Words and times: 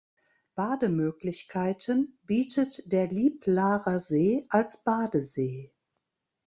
Bademöglichkeiten 0.55 2.17
bietet 2.25 2.91
der 2.91 3.07
Liblarer 3.09 3.99
See 3.99 4.47
als 4.49 4.83
Badesee. 4.83 5.75